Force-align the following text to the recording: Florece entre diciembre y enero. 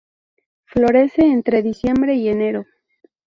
Florece 0.65 1.21
entre 1.27 1.61
diciembre 1.61 2.15
y 2.15 2.27
enero. 2.27 2.65